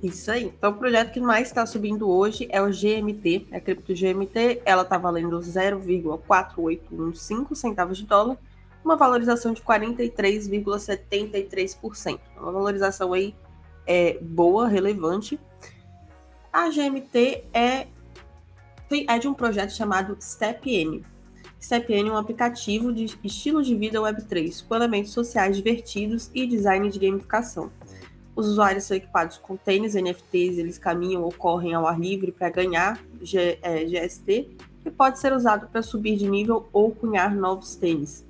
Isso 0.03 0.29
aí. 0.29 0.43
Então, 0.45 0.72
o 0.72 0.75
projeto 0.75 1.12
que 1.12 1.19
mais 1.19 1.48
está 1.48 1.65
subindo 1.65 2.07
hoje 2.10 2.48
é 2.51 2.62
o 2.62 2.67
GMT, 2.67 3.48
é 3.51 3.57
a 3.57 3.62
cripto 3.62 3.93
GMT. 3.93 4.62
Ela 4.63 4.84
está 4.84 4.98
valendo 4.98 5.38
0,4815 5.39 7.55
centavos 7.55 7.98
de 7.98 8.05
dólar, 8.05 8.38
uma 8.84 8.95
valorização 8.95 9.51
de 9.51 9.63
43,73%. 9.63 12.19
Uma 12.38 12.51
valorização 12.51 13.13
aí 13.13 13.34
é 13.85 14.17
boa, 14.21 14.67
relevante. 14.67 15.39
A 16.51 16.69
GMT 16.69 17.43
é, 17.53 17.87
é 19.07 19.19
de 19.19 19.27
um 19.27 19.33
projeto 19.33 19.71
chamado 19.71 20.17
StepN. 20.19 21.03
StepN 21.59 22.07
é 22.07 22.11
um 22.11 22.17
aplicativo 22.17 22.93
de 22.93 23.17
estilo 23.23 23.63
de 23.63 23.75
vida 23.75 23.99
Web3, 23.99 24.65
com 24.67 24.75
elementos 24.75 25.11
sociais 25.11 25.57
divertidos 25.57 26.29
e 26.33 26.45
design 26.45 26.89
de 26.89 26.99
gamificação. 26.99 27.71
Os 28.35 28.47
usuários 28.47 28.83
são 28.83 28.97
equipados 28.97 29.37
com 29.37 29.55
tênis 29.55 29.95
NFTs, 29.95 30.57
eles 30.57 30.77
caminham 30.77 31.23
ou 31.23 31.31
correm 31.31 31.73
ao 31.73 31.87
ar 31.87 31.99
livre 31.99 32.31
para 32.31 32.49
ganhar 32.49 33.01
G, 33.21 33.57
é, 33.61 33.85
GST, 33.85 34.49
que 34.83 34.91
pode 34.91 35.19
ser 35.19 35.33
usado 35.33 35.67
para 35.67 35.81
subir 35.81 36.17
de 36.17 36.29
nível 36.29 36.67
ou 36.71 36.91
cunhar 36.91 37.33
novos 37.33 37.75
tênis. 37.75 38.25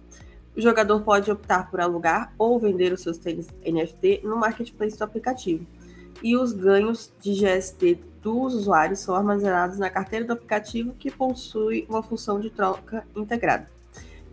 O 0.55 0.61
jogador 0.61 1.01
pode 1.01 1.29
optar 1.29 1.69
por 1.69 1.81
alugar 1.81 2.33
ou 2.37 2.57
vender 2.59 2.93
os 2.93 3.01
seus 3.01 3.17
tênis 3.17 3.47
NFT 3.65 4.21
no 4.23 4.37
marketplace 4.37 4.97
do 4.97 5.03
aplicativo. 5.03 5.65
E 6.23 6.37
os 6.37 6.53
ganhos 6.53 7.11
de 7.19 7.33
GST 7.33 7.99
dos 8.21 8.53
usuários 8.53 8.99
são 8.99 9.15
armazenados 9.15 9.77
na 9.77 9.89
carteira 9.89 10.25
do 10.25 10.33
aplicativo 10.33 10.93
que 10.93 11.11
possui 11.11 11.85
uma 11.89 12.01
função 12.01 12.39
de 12.39 12.49
troca 12.49 13.05
integrada. 13.15 13.69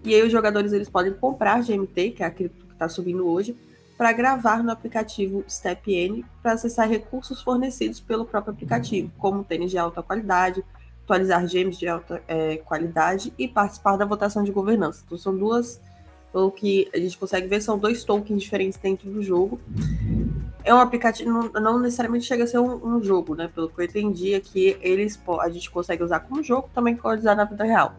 E 0.04 0.14
aí 0.14 0.22
os 0.22 0.32
jogadores 0.32 0.72
eles 0.72 0.88
podem 0.88 1.12
comprar 1.12 1.62
GMT, 1.62 2.10
que 2.10 2.22
é 2.22 2.26
a 2.26 2.30
cripto 2.30 2.66
que 2.66 2.72
está 2.72 2.88
subindo 2.88 3.26
hoje, 3.28 3.56
para 3.96 4.12
gravar 4.12 4.62
no 4.62 4.70
aplicativo 4.70 5.44
StepN 5.46 6.24
para 6.42 6.52
acessar 6.52 6.88
recursos 6.88 7.42
fornecidos 7.42 8.00
pelo 8.00 8.24
próprio 8.24 8.52
aplicativo, 8.52 9.12
como 9.18 9.44
tênis 9.44 9.70
de 9.70 9.78
alta 9.78 10.02
qualidade, 10.02 10.64
atualizar 11.04 11.46
gems 11.46 11.78
de 11.78 11.86
alta 11.86 12.22
é, 12.26 12.56
qualidade 12.56 13.32
e 13.38 13.46
participar 13.46 13.96
da 13.96 14.04
votação 14.04 14.42
de 14.42 14.50
governança. 14.50 15.02
Então 15.04 15.18
são 15.18 15.36
duas 15.36 15.80
pelo 16.32 16.50
que 16.50 16.88
a 16.94 16.98
gente 16.98 17.18
consegue 17.18 17.46
ver, 17.46 17.60
são 17.60 17.78
dois 17.78 18.04
tokens 18.04 18.42
diferentes 18.42 18.78
dentro 18.78 19.10
do 19.10 19.22
jogo. 19.22 19.60
É 20.64 20.72
um 20.72 20.78
aplicativo, 20.78 21.28
não, 21.28 21.48
não 21.60 21.78
necessariamente 21.78 22.24
chega 22.24 22.44
a 22.44 22.46
ser 22.46 22.58
um, 22.58 22.96
um, 22.96 23.02
jogo, 23.02 23.34
né? 23.34 23.50
Pelo 23.54 23.68
que 23.68 23.80
eu 23.80 23.84
entendi 23.84 24.34
aqui, 24.34 24.76
eles 24.80 25.20
a 25.40 25.48
gente 25.50 25.70
consegue 25.70 26.02
usar 26.02 26.20
como 26.20 26.42
jogo, 26.42 26.70
também 26.74 26.96
pode 26.96 27.20
usar 27.20 27.34
na 27.34 27.44
vida 27.44 27.64
real. 27.64 27.96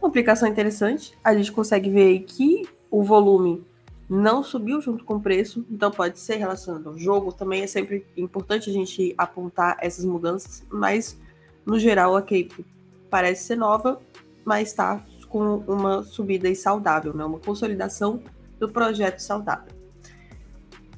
Uma 0.00 0.08
aplicação 0.08 0.48
interessante, 0.48 1.12
a 1.22 1.34
gente 1.34 1.52
consegue 1.52 1.90
ver 1.90 2.20
que 2.20 2.66
o 2.90 3.02
volume 3.02 3.64
não 4.08 4.42
subiu 4.42 4.80
junto 4.80 5.04
com 5.04 5.16
o 5.16 5.20
preço, 5.20 5.66
então 5.70 5.90
pode 5.90 6.18
ser 6.18 6.36
relacionado 6.36 6.88
ao 6.88 6.96
jogo. 6.96 7.32
Também 7.32 7.62
é 7.62 7.66
sempre 7.66 8.06
importante 8.16 8.70
a 8.70 8.72
gente 8.72 9.14
apontar 9.18 9.76
essas 9.80 10.04
mudanças, 10.04 10.64
mas 10.70 11.18
no 11.66 11.78
geral 11.78 12.16
a 12.16 12.22
Cape 12.22 12.64
parece 13.10 13.44
ser 13.44 13.56
nova, 13.56 14.00
mas 14.44 14.68
está 14.68 15.04
com 15.28 15.58
uma 15.66 16.02
subida 16.02 16.52
saudável, 16.54 17.14
né? 17.14 17.24
uma 17.24 17.38
consolidação 17.38 18.22
do 18.58 18.68
projeto 18.68 19.20
saudável. 19.20 19.78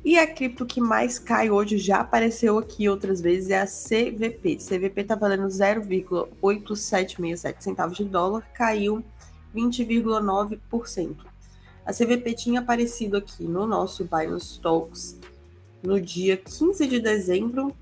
E 0.03 0.19
a 0.19 0.27
cripto 0.27 0.65
que 0.65 0.81
mais 0.81 1.19
cai 1.19 1.51
hoje, 1.51 1.77
já 1.77 2.01
apareceu 2.01 2.57
aqui 2.57 2.89
outras 2.89 3.21
vezes, 3.21 3.51
é 3.51 3.61
a 3.61 3.67
CVP. 3.67 4.57
CVP 4.57 5.03
está 5.03 5.15
valendo 5.15 5.47
0,8767 5.47 7.61
centavos 7.61 7.99
de 7.99 8.05
dólar, 8.05 8.51
caiu 8.55 9.05
20,9%. 9.55 11.17
A 11.85 11.93
CVP 11.93 12.33
tinha 12.35 12.61
aparecido 12.61 13.19
aqui 13.19 13.45
no 13.45 13.67
nosso 13.67 14.05
Binance 14.05 14.59
Talks 14.61 15.19
no 15.83 16.01
dia 16.01 16.37
15 16.37 16.87
de 16.87 17.01
dezembro 17.01 17.75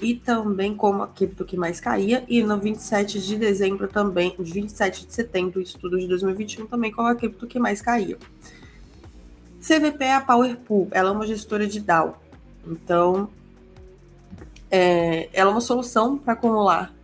e 0.00 0.14
também 0.14 0.74
como 0.74 1.02
a 1.02 1.08
cripto 1.08 1.44
que 1.44 1.56
mais 1.56 1.80
caía, 1.80 2.24
e 2.28 2.42
no 2.42 2.58
27 2.58 3.20
de 3.20 3.36
dezembro 3.36 3.88
também, 3.88 4.34
27 4.38 5.06
de 5.06 5.12
setembro, 5.12 5.60
estudo 5.60 5.98
de 5.98 6.06
2021, 6.06 6.66
também 6.66 6.92
como 6.92 7.08
a 7.08 7.14
cripto 7.14 7.46
que 7.46 7.58
mais 7.58 7.82
caía. 7.82 8.16
CVP 9.60 10.04
é 10.04 10.14
a 10.14 10.20
Powerpool, 10.20 10.88
ela 10.92 11.10
é 11.10 11.12
uma 11.12 11.26
gestora 11.26 11.66
de 11.66 11.80
DAO. 11.80 12.20
Então, 12.66 13.28
é, 14.70 15.28
ela 15.32 15.50
é 15.50 15.52
uma 15.52 15.60
solução 15.60 16.16
para 16.16 16.34
acumular 16.34 16.94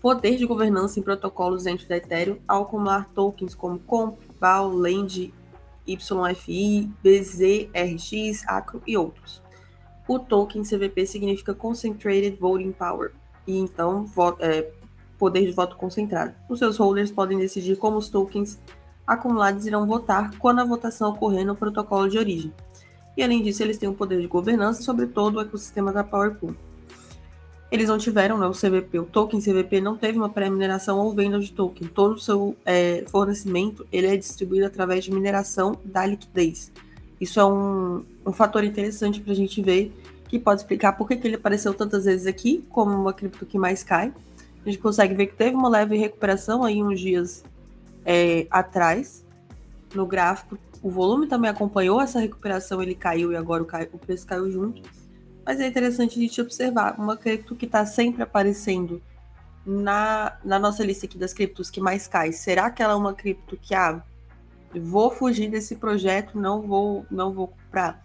poder 0.00 0.36
de 0.36 0.46
governança 0.46 0.98
em 0.98 1.02
protocolos 1.02 1.64
dentro 1.64 1.86
da 1.86 1.96
Ethereum 1.96 2.38
ao 2.48 2.62
acumular 2.62 3.08
tokens 3.14 3.54
como 3.54 3.78
COMP, 3.78 4.18
BAL, 4.40 4.72
LEND, 4.72 5.32
YFI, 5.86 6.90
BZ, 7.02 7.68
RX, 7.74 8.48
ACRO 8.48 8.82
e 8.86 8.96
outros 8.96 9.42
o 10.08 10.18
token 10.18 10.62
CVP 10.62 11.06
significa 11.06 11.54
Concentrated 11.54 12.36
Voting 12.36 12.72
Power, 12.72 13.12
e 13.46 13.58
então 13.58 14.06
é, 14.40 14.70
poder 15.18 15.46
de 15.46 15.52
voto 15.52 15.76
concentrado. 15.76 16.34
Os 16.48 16.58
seus 16.58 16.76
holders 16.76 17.10
podem 17.10 17.38
decidir 17.38 17.76
como 17.76 17.98
os 17.98 18.08
tokens 18.08 18.58
acumulados 19.06 19.66
irão 19.66 19.86
votar 19.86 20.30
quando 20.38 20.60
a 20.60 20.64
votação 20.64 21.10
ocorrer 21.10 21.44
no 21.44 21.56
protocolo 21.56 22.08
de 22.08 22.18
origem. 22.18 22.52
E 23.16 23.22
além 23.22 23.42
disso, 23.42 23.62
eles 23.62 23.76
têm 23.76 23.88
o 23.88 23.92
um 23.92 23.94
poder 23.94 24.20
de 24.20 24.26
governança 24.26 24.82
sobre 24.82 25.06
todo 25.06 25.36
o 25.36 25.40
ecossistema 25.40 25.92
da 25.92 26.04
Power 26.04 26.34
Pool. 26.36 26.54
Eles 27.70 27.88
não 27.88 27.98
tiveram 27.98 28.36
né, 28.36 28.46
o 28.46 28.52
CVP, 28.52 28.98
o 28.98 29.04
token 29.04 29.40
CVP 29.40 29.80
não 29.80 29.96
teve 29.96 30.18
uma 30.18 30.28
pré-mineração 30.28 30.98
ou 30.98 31.14
venda 31.14 31.38
de 31.38 31.52
token. 31.52 31.86
Todo 31.88 32.14
o 32.14 32.18
seu 32.18 32.56
é, 32.64 33.04
fornecimento 33.08 33.86
ele 33.92 34.08
é 34.08 34.16
distribuído 34.16 34.66
através 34.66 35.04
de 35.04 35.12
mineração 35.12 35.78
da 35.84 36.04
liquidez. 36.04 36.72
Isso 37.20 37.38
é 37.38 37.44
um, 37.44 38.04
um 38.26 38.32
fator 38.32 38.64
interessante 38.64 39.20
para 39.20 39.32
a 39.32 39.36
gente 39.36 39.60
ver 39.60 39.92
que 40.26 40.38
pode 40.38 40.60
explicar 40.60 40.92
por 40.92 41.08
que, 41.08 41.16
que 41.16 41.26
ele 41.26 41.36
apareceu 41.36 41.74
tantas 41.74 42.04
vezes 42.04 42.26
aqui, 42.26 42.64
como 42.70 42.92
uma 42.92 43.12
cripto 43.12 43.44
que 43.44 43.58
mais 43.58 43.82
cai. 43.82 44.12
A 44.64 44.68
gente 44.68 44.78
consegue 44.78 45.12
ver 45.12 45.26
que 45.26 45.34
teve 45.34 45.56
uma 45.56 45.68
leve 45.68 45.96
recuperação 45.96 46.62
aí 46.62 46.82
uns 46.82 47.00
dias 47.00 47.42
é, 48.04 48.46
atrás 48.50 49.24
no 49.94 50.06
gráfico. 50.06 50.56
O 50.82 50.88
volume 50.88 51.26
também 51.26 51.50
acompanhou 51.50 52.00
essa 52.00 52.20
recuperação, 52.20 52.82
ele 52.82 52.94
caiu 52.94 53.32
e 53.32 53.36
agora 53.36 53.62
o, 53.92 53.98
preço 53.98 54.26
caiu 54.26 54.50
junto. 54.50 54.82
Mas 55.44 55.58
é 55.60 55.66
interessante 55.66 56.18
a 56.18 56.22
gente 56.22 56.40
observar 56.40 56.94
uma 56.98 57.16
cripto 57.16 57.56
que 57.56 57.66
está 57.66 57.84
sempre 57.84 58.22
aparecendo 58.22 59.02
na, 59.66 60.38
na 60.44 60.58
nossa 60.58 60.84
lista 60.84 61.06
aqui 61.06 61.18
das 61.18 61.32
criptos 61.32 61.70
que 61.70 61.80
mais 61.80 62.06
cai. 62.06 62.32
Será 62.32 62.70
que 62.70 62.82
ela 62.82 62.92
é 62.92 62.96
uma 62.96 63.14
cripto 63.14 63.56
que 63.56 63.74
ah, 63.74 64.02
vou 64.74 65.10
fugir 65.10 65.50
desse 65.50 65.76
projeto, 65.76 66.38
não 66.38 66.62
vou, 66.62 67.04
não 67.10 67.32
vou 67.32 67.48
comprar? 67.48 68.02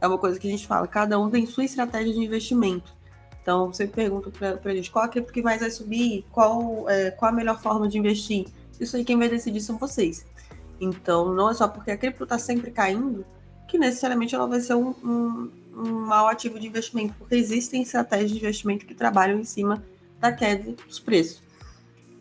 É 0.00 0.06
uma 0.06 0.18
coisa 0.18 0.38
que 0.38 0.48
a 0.48 0.50
gente 0.50 0.66
fala, 0.66 0.86
cada 0.86 1.18
um 1.18 1.30
tem 1.30 1.46
sua 1.46 1.64
estratégia 1.64 2.12
de 2.12 2.20
investimento. 2.20 2.94
Então, 3.40 3.72
você 3.72 3.86
pergunta 3.86 4.30
para 4.30 4.70
a 4.70 4.74
gente 4.74 4.90
qual 4.90 5.04
a 5.04 5.08
cripto 5.08 5.32
que 5.32 5.42
mais 5.42 5.60
vai 5.60 5.70
subir, 5.70 6.24
qual, 6.30 6.88
é, 6.88 7.10
qual 7.10 7.30
a 7.30 7.34
melhor 7.34 7.60
forma 7.60 7.88
de 7.88 7.98
investir. 7.98 8.46
Isso 8.78 8.96
aí 8.96 9.04
quem 9.04 9.18
vai 9.18 9.28
decidir 9.28 9.60
são 9.60 9.76
vocês. 9.78 10.24
Então, 10.80 11.32
não 11.32 11.50
é 11.50 11.54
só 11.54 11.68
porque 11.68 11.90
a 11.90 11.96
cripto 11.96 12.24
está 12.24 12.38
sempre 12.38 12.70
caindo 12.70 13.24
que 13.68 13.78
necessariamente 13.78 14.34
ela 14.34 14.46
vai 14.46 14.60
ser 14.60 14.74
um, 14.74 14.90
um, 15.02 15.50
um 15.74 15.92
mau 16.06 16.28
ativo 16.28 16.58
de 16.58 16.66
investimento, 16.66 17.14
porque 17.18 17.34
existem 17.34 17.82
estratégias 17.82 18.30
de 18.30 18.36
investimento 18.36 18.84
que 18.84 18.94
trabalham 18.94 19.40
em 19.40 19.44
cima 19.44 19.82
da 20.20 20.30
queda 20.30 20.72
dos 20.86 21.00
preços. 21.00 21.42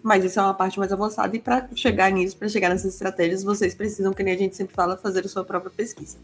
Mas 0.03 0.23
isso 0.25 0.39
é 0.39 0.43
uma 0.43 0.53
parte 0.53 0.79
mais 0.79 0.91
avançada, 0.91 1.35
e 1.35 1.39
para 1.39 1.67
chegar 1.75 2.11
nisso, 2.11 2.35
para 2.35 2.49
chegar 2.49 2.69
nessas 2.69 2.93
estratégias, 2.93 3.43
vocês 3.43 3.75
precisam, 3.75 4.13
que 4.13 4.23
nem 4.23 4.33
a 4.33 4.37
gente 4.37 4.55
sempre 4.55 4.73
fala, 4.73 4.97
fazer 4.97 5.25
a 5.25 5.29
sua 5.29 5.43
própria 5.43 5.71
pesquisa. 5.71 6.17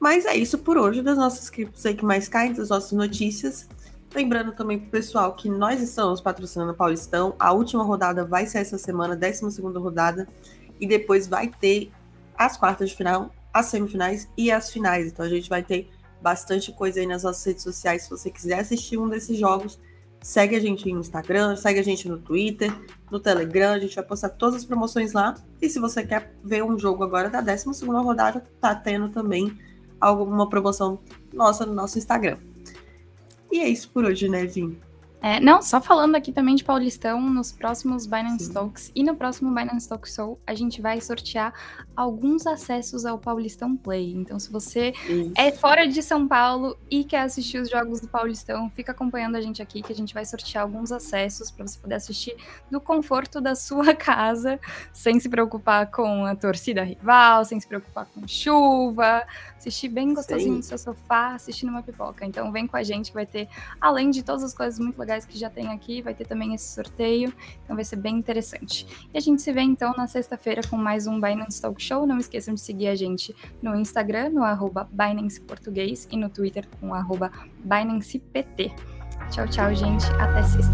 Mas 0.00 0.24
é 0.24 0.34
isso 0.34 0.56
por 0.56 0.78
hoje 0.78 1.02
das 1.02 1.18
nossas 1.18 1.50
criptos 1.50 1.84
aí 1.84 1.94
que 1.94 2.04
mais 2.04 2.26
caem, 2.26 2.54
das 2.54 2.70
nossas 2.70 2.92
notícias. 2.92 3.68
Lembrando 4.14 4.52
também 4.52 4.78
para 4.78 4.88
o 4.88 4.90
pessoal 4.90 5.34
que 5.34 5.48
nós 5.50 5.80
estamos 5.82 6.22
patrocinando 6.22 6.72
o 6.72 6.74
Paulistão. 6.74 7.36
A 7.38 7.52
última 7.52 7.84
rodada 7.84 8.24
vai 8.24 8.46
ser 8.46 8.58
essa 8.58 8.78
semana, 8.78 9.14
12 9.14 9.60
rodada. 9.60 10.26
E 10.80 10.86
depois 10.86 11.28
vai 11.28 11.48
ter 11.48 11.92
as 12.36 12.56
quartas 12.56 12.88
de 12.88 12.96
final, 12.96 13.30
as 13.52 13.66
semifinais 13.66 14.26
e 14.38 14.50
as 14.50 14.70
finais. 14.70 15.06
Então 15.06 15.26
a 15.26 15.28
gente 15.28 15.50
vai 15.50 15.62
ter 15.62 15.90
bastante 16.22 16.72
coisa 16.72 16.98
aí 16.98 17.06
nas 17.06 17.22
nossas 17.22 17.44
redes 17.44 17.62
sociais. 17.62 18.04
Se 18.04 18.10
você 18.10 18.30
quiser 18.30 18.60
assistir 18.60 18.96
um 18.96 19.06
desses 19.06 19.36
jogos, 19.36 19.78
segue 20.22 20.56
a 20.56 20.60
gente 20.60 20.90
no 20.92 21.00
Instagram, 21.00 21.56
segue 21.56 21.80
a 21.80 21.82
gente 21.82 22.08
no 22.08 22.18
Twitter, 22.18 22.72
no 23.10 23.18
Telegram. 23.18 23.72
A 23.72 23.78
gente 23.78 23.94
vai 23.94 24.04
postar 24.04 24.30
todas 24.30 24.56
as 24.56 24.64
promoções 24.64 25.12
lá. 25.12 25.34
E 25.60 25.68
se 25.68 25.78
você 25.78 26.04
quer 26.04 26.34
ver 26.42 26.62
um 26.62 26.78
jogo 26.78 27.02
agora 27.02 27.28
da 27.28 27.40
12 27.40 27.86
rodada, 27.86 28.44
tá 28.60 28.74
tendo 28.74 29.08
também 29.08 29.56
alguma 30.00 30.48
promoção 30.48 30.98
nossa 31.32 31.66
no 31.66 31.74
nosso 31.74 31.98
Instagram. 31.98 32.38
E 33.50 33.60
é 33.60 33.68
isso 33.68 33.90
por 33.90 34.04
hoje, 34.04 34.28
né, 34.28 34.46
Vim? 34.46 34.78
É, 35.22 35.38
não, 35.38 35.60
só 35.60 35.80
falando 35.80 36.14
aqui 36.14 36.32
também 36.32 36.54
de 36.54 36.64
Paulistão, 36.64 37.20
nos 37.20 37.52
próximos 37.52 38.06
Binance 38.06 38.46
Sim. 38.46 38.52
Talks 38.54 38.90
e 38.94 39.02
no 39.02 39.14
próximo 39.14 39.54
Binance 39.54 39.86
Talk 39.86 40.10
Show, 40.10 40.40
a 40.46 40.54
gente 40.54 40.80
vai 40.80 40.98
sortear 41.00 41.52
alguns 41.94 42.46
acessos 42.46 43.04
ao 43.04 43.18
Paulistão 43.18 43.76
Play. 43.76 44.14
Então, 44.14 44.38
se 44.38 44.50
você 44.50 44.94
Isso. 45.06 45.32
é 45.36 45.52
fora 45.52 45.86
de 45.86 46.02
São 46.02 46.26
Paulo 46.26 46.74
e 46.90 47.04
quer 47.04 47.20
assistir 47.20 47.58
os 47.58 47.68
jogos 47.68 48.00
do 48.00 48.08
Paulistão, 48.08 48.70
fica 48.70 48.92
acompanhando 48.92 49.36
a 49.36 49.40
gente 49.42 49.60
aqui 49.60 49.82
que 49.82 49.92
a 49.92 49.96
gente 49.96 50.14
vai 50.14 50.24
sortear 50.24 50.64
alguns 50.64 50.90
acessos 50.90 51.50
para 51.50 51.66
você 51.66 51.78
poder 51.78 51.96
assistir 51.96 52.34
do 52.70 52.80
conforto 52.80 53.42
da 53.42 53.54
sua 53.54 53.92
casa, 53.94 54.58
sem 54.92 55.20
se 55.20 55.28
preocupar 55.28 55.90
com 55.90 56.24
a 56.24 56.34
torcida 56.34 56.82
rival, 56.82 57.44
sem 57.44 57.60
se 57.60 57.66
preocupar 57.66 58.06
com 58.06 58.26
chuva, 58.26 59.22
assistir 59.58 59.88
bem 59.88 60.14
gostosinho 60.14 60.52
Sim. 60.52 60.56
no 60.56 60.62
seu 60.62 60.78
sofá, 60.78 61.34
assistindo 61.34 61.68
uma 61.68 61.82
pipoca. 61.82 62.24
Então, 62.24 62.50
vem 62.50 62.66
com 62.66 62.78
a 62.78 62.82
gente, 62.82 63.12
vai 63.12 63.26
ter, 63.26 63.48
além 63.78 64.10
de 64.10 64.22
todas 64.22 64.42
as 64.42 64.54
coisas 64.54 64.78
muito 64.78 64.98
legais 64.98 65.09
legais 65.10 65.24
que 65.24 65.36
já 65.36 65.50
tem 65.50 65.68
aqui, 65.68 66.00
vai 66.00 66.14
ter 66.14 66.24
também 66.26 66.54
esse 66.54 66.72
sorteio, 66.72 67.32
então 67.64 67.74
vai 67.74 67.84
ser 67.84 67.96
bem 67.96 68.16
interessante. 68.16 68.86
E 69.12 69.18
a 69.18 69.20
gente 69.20 69.42
se 69.42 69.52
vê 69.52 69.60
então 69.62 69.92
na 69.96 70.06
sexta-feira 70.06 70.62
com 70.68 70.76
mais 70.76 71.08
um 71.08 71.20
Binance 71.20 71.60
Talk 71.60 71.82
Show. 71.82 72.06
Não 72.06 72.18
esqueçam 72.18 72.54
de 72.54 72.60
seguir 72.60 72.86
a 72.88 72.94
gente 72.94 73.34
no 73.60 73.74
Instagram, 73.74 74.30
no 74.30 74.44
arroba 74.44 74.88
Binance 74.92 75.40
Português 75.40 76.06
e 76.10 76.16
no 76.16 76.30
Twitter 76.30 76.66
com 76.80 76.94
arroba 76.94 77.32
BinancePT. 77.58 78.72
Tchau, 79.30 79.48
tchau, 79.48 79.74
gente. 79.74 80.06
Até 80.12 80.42
sexta. 80.44 80.72